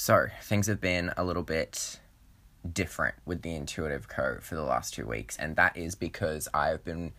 [0.00, 2.00] So, things have been a little bit
[2.72, 6.82] different with the Intuitive Co for the last two weeks, and that is because I've
[6.82, 7.12] been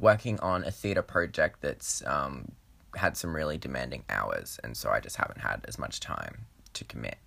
[0.00, 2.50] working on a theatre project that's um,
[2.96, 6.82] had some really demanding hours, and so I just haven't had as much time to
[6.82, 7.18] commit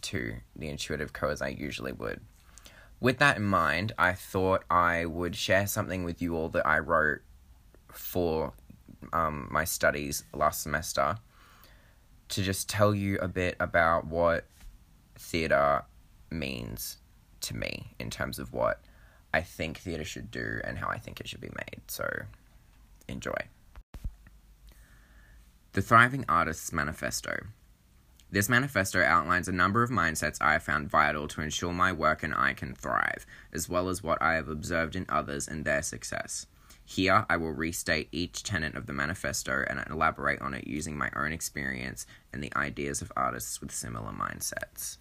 [0.00, 2.22] to the Intuitive Co as I usually would.
[3.00, 6.78] With that in mind, I thought I would share something with you all that I
[6.78, 7.20] wrote
[7.92, 8.54] for
[9.12, 11.18] um, my studies last semester
[12.28, 14.44] to just tell you a bit about what
[15.16, 15.84] theatre
[16.30, 16.98] means
[17.40, 18.80] to me in terms of what
[19.32, 21.82] I think theatre should do and how I think it should be made.
[21.88, 22.08] So,
[23.08, 23.36] enjoy.
[25.72, 27.36] The Thriving Artists Manifesto.
[28.30, 32.22] This manifesto outlines a number of mindsets I have found vital to ensure my work
[32.22, 35.82] and I can thrive, as well as what I have observed in others and their
[35.82, 36.46] success.
[36.90, 41.10] Here, I will restate each tenet of the manifesto and elaborate on it using my
[41.14, 44.96] own experience and the ideas of artists with similar mindsets.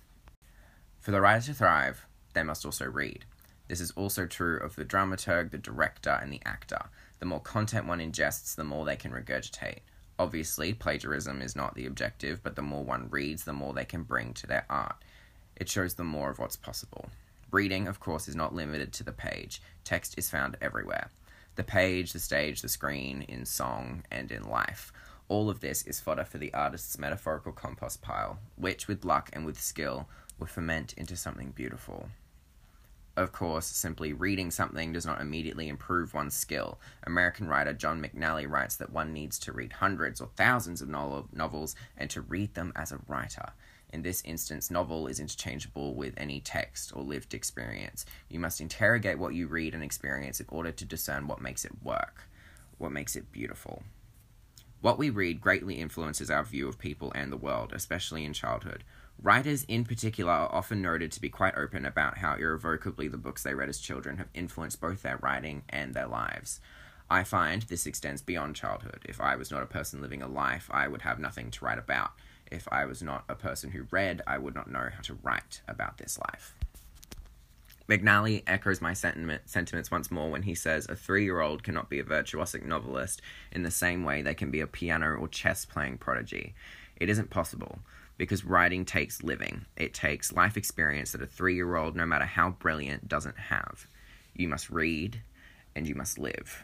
[1.00, 3.23] For the writer to thrive, they must also read.
[3.70, 6.89] This is also true of the dramaturg, the director, and the actor.
[7.20, 9.80] The more content one ingests, the more they can regurgitate.
[10.20, 14.04] Obviously, plagiarism is not the objective, but the more one reads, the more they can
[14.04, 14.98] bring to their art.
[15.56, 17.09] It shows them more of what's possible.
[17.50, 21.11] Reading, of course, is not limited to the page, text is found everywhere
[21.58, 24.94] the page, the stage, the screen, in song, and in life.
[25.27, 29.45] All of this is fodder for the artist's metaphorical compost pile, which, with luck and
[29.45, 30.08] with skill,
[30.39, 32.09] will ferment into something beautiful.
[33.17, 36.80] Of course, simply reading something does not immediately improve one's skill.
[37.03, 41.75] American writer John McNally writes that one needs to read hundreds or thousands of novels
[41.97, 43.53] and to read them as a writer.
[43.91, 48.05] In this instance, novel is interchangeable with any text or lived experience.
[48.30, 51.83] You must interrogate what you read and experience in order to discern what makes it
[51.83, 52.27] work,
[52.77, 53.83] what makes it beautiful.
[54.81, 58.83] What we read greatly influences our view of people and the world, especially in childhood.
[59.19, 63.41] Writers, in particular, are often noted to be quite open about how irrevocably the books
[63.41, 66.59] they read as children have influenced both their writing and their lives.
[67.09, 69.03] I find this extends beyond childhood.
[69.05, 71.80] If I was not a person living a life, I would have nothing to write
[71.80, 72.11] about.
[72.52, 75.61] If I was not a person who read, I would not know how to write
[75.67, 76.55] about this life.
[77.89, 81.89] McNally echoes my sentiment, sentiments once more when he says a three year old cannot
[81.89, 83.21] be a virtuosic novelist
[83.52, 86.53] in the same way they can be a piano or chess playing prodigy.
[86.97, 87.80] It isn't possible
[88.17, 89.65] because writing takes living.
[89.77, 93.87] It takes life experience that a three year old, no matter how brilliant, doesn't have.
[94.35, 95.21] You must read
[95.75, 96.64] and you must live.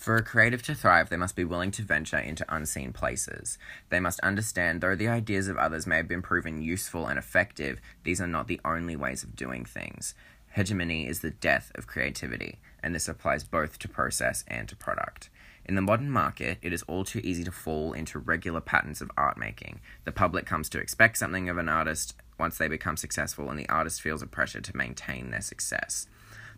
[0.00, 3.58] For a creative to thrive, they must be willing to venture into unseen places.
[3.90, 7.82] They must understand, though the ideas of others may have been proven useful and effective,
[8.02, 10.14] these are not the only ways of doing things.
[10.52, 15.28] Hegemony is the death of creativity, and this applies both to process and to product.
[15.66, 19.10] In the modern market, it is all too easy to fall into regular patterns of
[19.18, 19.82] art making.
[20.06, 23.68] The public comes to expect something of an artist once they become successful, and the
[23.68, 26.06] artist feels a pressure to maintain their success.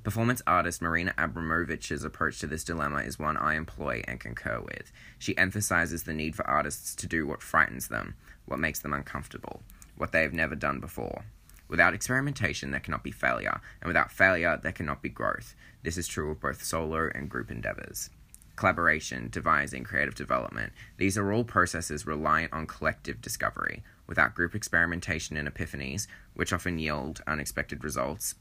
[0.02, 4.90] Performance artist Marina Abramovich's approach to this dilemma is one I employ and concur with.
[5.16, 9.62] She emphasizes the need for artists to do what frightens them, what makes them uncomfortable,
[9.96, 11.26] what they have never done before.
[11.68, 15.54] Without experimentation, there cannot be failure, and without failure, there cannot be growth.
[15.84, 18.10] This is true of both solo and group endeavors.
[18.56, 23.84] Collaboration, devising, creative development, these are all processes reliant on collective discovery.
[24.08, 28.34] Without group experimentation and epiphanies, which often yield unexpected results,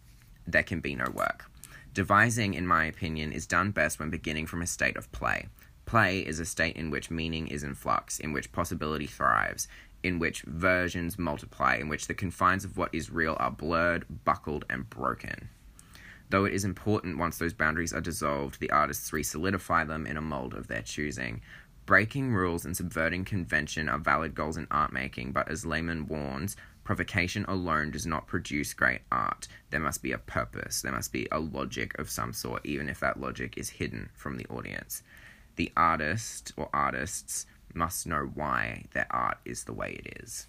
[0.45, 1.49] there can be no work.
[1.93, 5.47] Devising, in my opinion, is done best when beginning from a state of play.
[5.85, 9.67] Play is a state in which meaning is in flux, in which possibility thrives,
[10.03, 14.65] in which versions multiply, in which the confines of what is real are blurred, buckled,
[14.69, 15.49] and broken.
[16.29, 20.15] Though it is important once those boundaries are dissolved, the artists re solidify them in
[20.15, 21.41] a mold of their choosing.
[21.85, 26.55] Breaking rules and subverting convention are valid goals in art making, but as Lehmann warns,
[26.83, 29.47] Provocation alone does not produce great art.
[29.69, 32.99] There must be a purpose, there must be a logic of some sort, even if
[32.99, 35.03] that logic is hidden from the audience.
[35.57, 40.47] The artist or artists must know why their art is the way it is.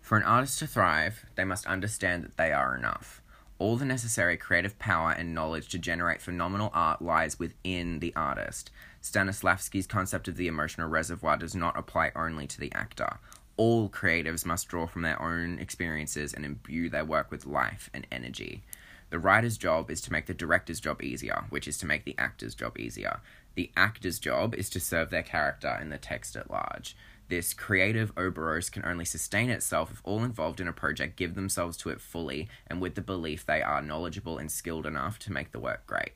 [0.00, 3.20] For an artist to thrive, they must understand that they are enough.
[3.58, 8.70] All the necessary creative power and knowledge to generate phenomenal art lies within the artist.
[9.02, 13.18] Stanislavski's concept of the emotional reservoir does not apply only to the actor
[13.58, 18.06] all creatives must draw from their own experiences and imbue their work with life and
[18.10, 18.62] energy.
[19.10, 22.14] The writer's job is to make the director's job easier, which is to make the
[22.16, 23.20] actor's job easier.
[23.54, 26.96] The actor's job is to serve their character in the text at large.
[27.28, 31.76] This creative Ouroboros can only sustain itself if all involved in a project give themselves
[31.78, 35.52] to it fully and with the belief they are knowledgeable and skilled enough to make
[35.52, 36.12] the work great.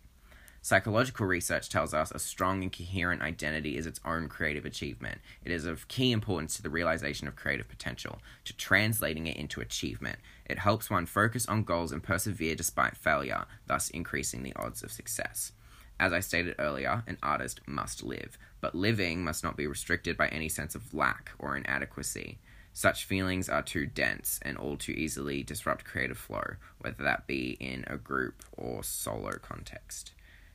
[0.65, 5.21] Psychological research tells us a strong and coherent identity is its own creative achievement.
[5.45, 9.61] It is of key importance to the realization of creative potential, to translating it into
[9.61, 10.21] achievement.
[10.47, 14.93] It helps one focus on goals and persevere despite failure, thus increasing the odds of
[14.93, 15.51] success.
[15.99, 20.29] As I stated earlier, an artist must live, but living must not be restricted by
[20.29, 22.39] any sense of lack or inadequacy.
[22.73, 27.57] Such feelings are too dense and all too easily disrupt creative flow, whether that be
[27.59, 30.13] in a group or solo context.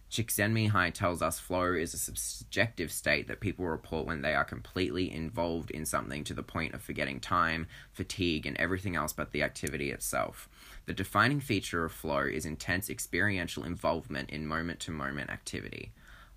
[0.09, 5.12] Csikszentmihalyi tells us flow is a subjective state that people report when they are completely
[5.12, 9.44] involved in something to the point of forgetting time, fatigue, and everything else but the
[9.44, 10.48] activity itself.
[10.86, 15.92] The defining feature of flow is intense experiential involvement in moment to moment activity.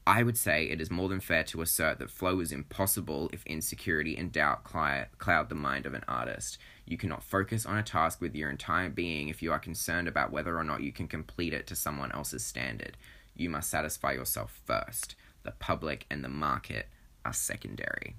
[0.05, 3.47] I would say it is more than fair to assert that flow is impossible if
[3.47, 6.59] insecurity and doubt cloud the mind of an artist.
[6.87, 10.33] You cannot focus on a task with your entire being if you are concerned about
[10.33, 12.97] whether or not you can complete it to someone else's standard
[13.35, 15.15] you must satisfy yourself first.
[15.43, 16.89] The public and the market
[17.25, 18.17] are secondary.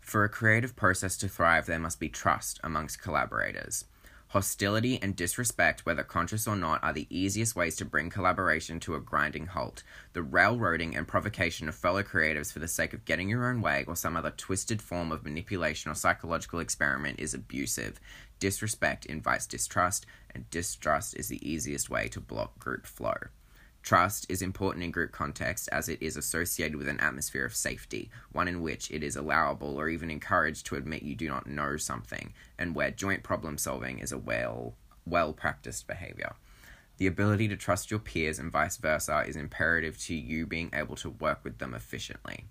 [0.00, 3.86] For a creative process to thrive, there must be trust amongst collaborators.
[4.28, 8.96] Hostility and disrespect, whether conscious or not, are the easiest ways to bring collaboration to
[8.96, 9.84] a grinding halt.
[10.14, 13.84] The railroading and provocation of fellow creatives for the sake of getting your own way
[13.86, 18.00] or some other twisted form of manipulation or psychological experiment is abusive.
[18.40, 23.14] Disrespect invites distrust, and distrust is the easiest way to block group flow.
[23.86, 28.10] Trust is important in group context as it is associated with an atmosphere of safety,
[28.32, 31.76] one in which it is allowable or even encouraged to admit you do not know
[31.76, 34.74] something, and where joint problem solving is a well
[35.06, 36.34] well practiced behavior.
[36.96, 40.96] The ability to trust your peers and vice versa is imperative to you being able
[40.96, 42.46] to work with them efficiently.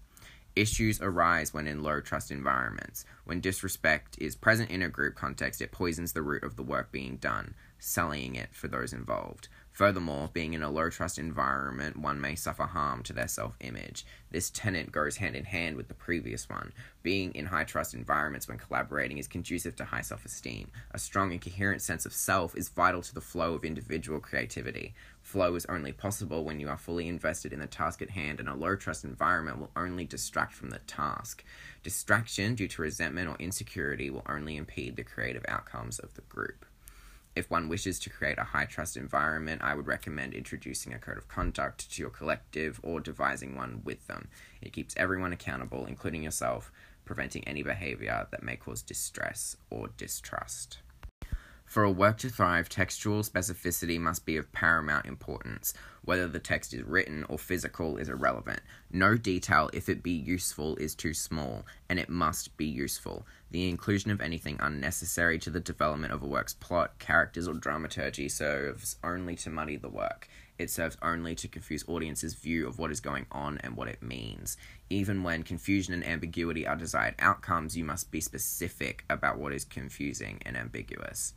[0.55, 3.03] Issues arise when in low trust environments.
[3.25, 6.93] When disrespect is present in a group context, it poisons the root of the work
[6.93, 9.49] being done, sullying it for those involved.
[9.75, 14.05] Furthermore, being in a low trust environment, one may suffer harm to their self image.
[14.31, 16.71] This tenet goes hand in hand with the previous one.
[17.03, 20.71] Being in high trust environments when collaborating is conducive to high self esteem.
[20.91, 24.95] A strong and coherent sense of self is vital to the flow of individual creativity.
[25.21, 28.47] Flow is only possible when you are fully invested in the task at hand, and
[28.47, 31.43] a low trust environment will only distract from the task.
[31.83, 36.65] Distraction due to resentment or insecurity will only impede the creative outcomes of the group.
[37.35, 41.17] If one wishes to create a high trust environment, I would recommend introducing a code
[41.17, 44.29] of conduct to your collective or devising one with them.
[44.61, 46.71] It keeps everyone accountable, including yourself,
[47.03, 50.79] preventing any behavior that may cause distress or distrust.
[51.75, 55.73] For a work to thrive, textual specificity must be of paramount importance.
[56.05, 58.61] Whether the text is written or physical is irrelevant.
[58.93, 63.27] No detail, if it be useful, is too small, and it must be useful.
[63.51, 68.29] The inclusion of anything unnecessary to the development of a work's plot, characters, or dramaturgy
[68.29, 70.29] serves only to muddy the work.
[70.57, 74.01] It serves only to confuse audiences' view of what is going on and what it
[74.01, 74.55] means.
[74.89, 79.65] Even when confusion and ambiguity are desired outcomes, you must be specific about what is
[79.65, 81.33] confusing and ambiguous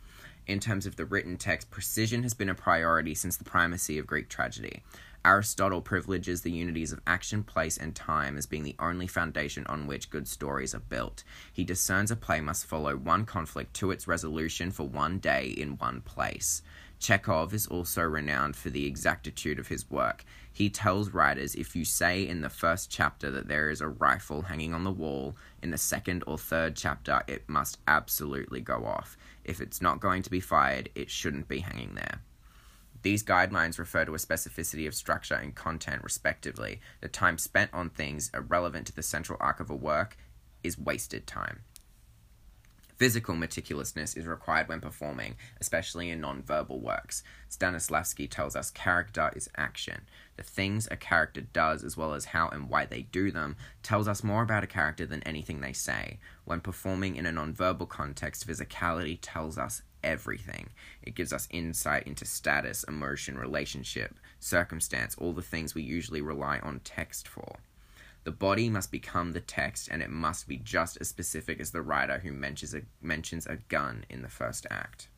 [0.49, 4.07] in terms of the written text, precision has been a priority since the primacy of
[4.07, 4.83] Greek tragedy.
[5.25, 9.87] Aristotle privileges the unities of action, place, and time as being the only foundation on
[9.87, 11.23] which good stories are built.
[11.53, 15.77] He discerns a play must follow one conflict to its resolution for one day in
[15.77, 16.63] one place.
[16.99, 20.25] Chekhov is also renowned for the exactitude of his work.
[20.53, 24.43] He tells writers if you say in the first chapter that there is a rifle
[24.43, 29.17] hanging on the wall, in the second or third chapter it must absolutely go off.
[29.45, 32.21] If it's not going to be fired, it shouldn't be hanging there.
[33.03, 36.81] These guidelines refer to a specificity of structure and content, respectively.
[37.01, 40.17] The time spent on things irrelevant to the central arc of a work
[40.65, 41.61] is wasted time.
[42.99, 47.23] Physical meticulousness is required when performing, especially in non-verbal works.
[47.49, 50.01] Stanislavski tells us character is action.
[50.37, 54.09] The things a character does, as well as how and why they do them, tells
[54.09, 56.19] us more about a character than anything they say.
[56.45, 60.71] When performing in a non-verbal context, physicality tells us everything.
[61.01, 66.59] It gives us insight into status, emotion, relationship, circumstance, all the things we usually rely
[66.59, 67.59] on text for.
[68.29, 71.81] The body must become the text, and it must be just as specific as the
[71.81, 75.09] writer who mentions a, mentions a gun in the first act.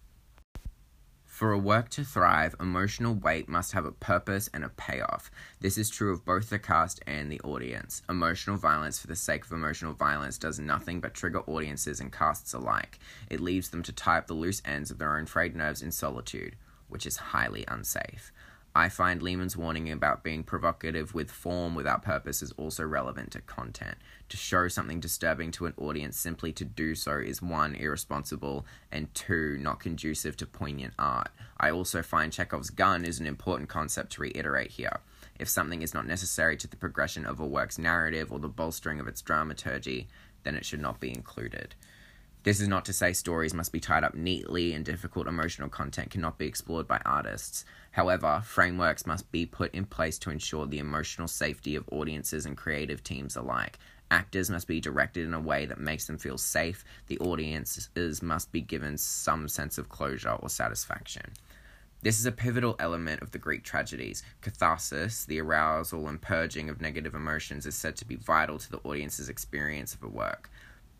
[1.26, 5.28] For a work to thrive, emotional weight must have a purpose and a payoff.
[5.58, 8.00] This is true of both the cast and the audience.
[8.08, 12.54] Emotional violence for the sake of emotional violence does nothing but trigger audiences and casts
[12.54, 13.00] alike.
[13.28, 15.90] It leaves them to tie up the loose ends of their own frayed nerves in
[15.90, 16.54] solitude,
[16.86, 18.30] which is highly unsafe.
[18.74, 23.40] I find Lehmann's warning about being provocative with form without purpose is also relevant to
[23.40, 23.96] content.
[24.28, 29.12] To show something disturbing to an audience simply to do so is one, irresponsible, and
[29.12, 31.30] two, not conducive to poignant art.
[31.58, 35.00] I also find Chekhov's gun is an important concept to reiterate here.
[35.40, 39.00] If something is not necessary to the progression of a work's narrative or the bolstering
[39.00, 40.06] of its dramaturgy,
[40.44, 41.74] then it should not be included.
[42.42, 46.10] This is not to say stories must be tied up neatly and difficult emotional content
[46.10, 47.66] cannot be explored by artists.
[47.90, 52.56] However, frameworks must be put in place to ensure the emotional safety of audiences and
[52.56, 53.78] creative teams alike.
[54.10, 56.82] Actors must be directed in a way that makes them feel safe.
[57.08, 61.32] The audiences must be given some sense of closure or satisfaction.
[62.02, 64.22] This is a pivotal element of the Greek tragedies.
[64.40, 68.80] Catharsis, the arousal and purging of negative emotions, is said to be vital to the
[68.84, 70.48] audience's experience of a work.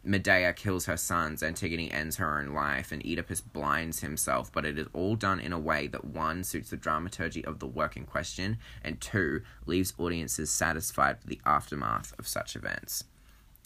[0.03, 4.79] Medea kills her sons, Antigone ends her own life, and Oedipus blinds himself, but it
[4.79, 8.07] is all done in a way that one suits the dramaturgy of the work in
[8.07, 13.05] question, and two leaves audiences satisfied with the aftermath of such events.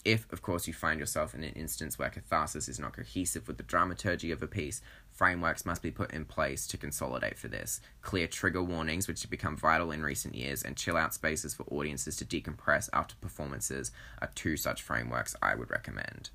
[0.05, 3.57] If, of course, you find yourself in an instance where catharsis is not cohesive with
[3.57, 7.81] the dramaturgy of a piece, frameworks must be put in place to consolidate for this.
[8.03, 11.63] Clear trigger warnings, which have become vital in recent years, and chill out spaces for
[11.63, 16.29] audiences to decompress after performances are two such frameworks I would recommend.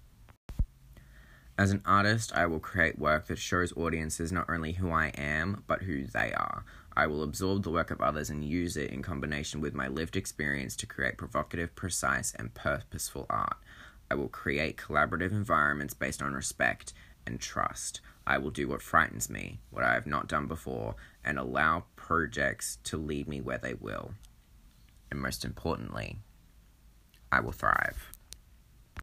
[1.56, 5.62] As an artist, I will create work that shows audiences not only who I am,
[5.68, 6.64] but who they are.
[7.00, 10.16] I will absorb the work of others and use it in combination with my lived
[10.16, 13.56] experience to create provocative, precise, and purposeful art.
[14.10, 16.92] I will create collaborative environments based on respect
[17.26, 18.02] and trust.
[18.26, 22.76] I will do what frightens me, what I have not done before, and allow projects
[22.84, 24.12] to lead me where they will.
[25.10, 26.18] And most importantly,
[27.32, 28.09] I will thrive.